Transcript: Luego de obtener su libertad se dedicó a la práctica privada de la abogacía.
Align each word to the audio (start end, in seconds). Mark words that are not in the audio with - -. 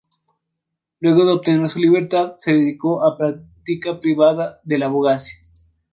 Luego 0.99 1.25
de 1.27 1.33
obtener 1.33 1.69
su 1.69 1.77
libertad 1.77 2.33
se 2.39 2.53
dedicó 2.53 3.03
a 3.05 3.11
la 3.11 3.17
práctica 3.17 3.99
privada 3.99 4.59
de 4.63 4.79
la 4.79 4.87
abogacía. 4.87 5.37